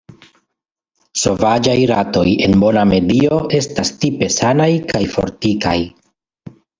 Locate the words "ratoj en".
1.91-2.55